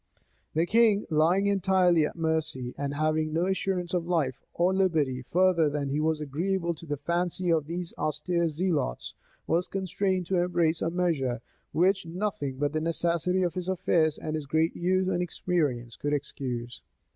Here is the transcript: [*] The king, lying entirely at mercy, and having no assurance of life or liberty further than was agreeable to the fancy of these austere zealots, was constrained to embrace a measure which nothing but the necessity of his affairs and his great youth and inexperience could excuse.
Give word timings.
[*] 0.29 0.53
The 0.55 0.65
king, 0.65 1.05
lying 1.11 1.45
entirely 1.45 2.07
at 2.07 2.15
mercy, 2.15 2.73
and 2.75 2.95
having 2.95 3.31
no 3.33 3.45
assurance 3.45 3.93
of 3.93 4.07
life 4.07 4.41
or 4.55 4.73
liberty 4.73 5.21
further 5.21 5.69
than 5.69 5.93
was 6.03 6.19
agreeable 6.21 6.73
to 6.73 6.87
the 6.87 6.97
fancy 6.97 7.51
of 7.51 7.67
these 7.67 7.93
austere 7.99 8.49
zealots, 8.49 9.13
was 9.45 9.67
constrained 9.67 10.25
to 10.25 10.39
embrace 10.41 10.81
a 10.81 10.89
measure 10.89 11.39
which 11.71 12.07
nothing 12.07 12.57
but 12.57 12.73
the 12.73 12.81
necessity 12.81 13.43
of 13.43 13.53
his 13.53 13.67
affairs 13.67 14.17
and 14.17 14.33
his 14.33 14.47
great 14.47 14.75
youth 14.75 15.05
and 15.05 15.17
inexperience 15.17 15.95
could 15.97 16.13
excuse. 16.13 16.81